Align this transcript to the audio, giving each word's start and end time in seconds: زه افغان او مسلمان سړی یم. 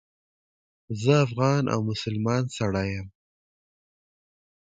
زه 1.01 1.11
افغان 1.25 1.63
او 1.73 1.79
مسلمان 1.91 2.43
سړی 2.57 2.87
یم. 2.95 3.07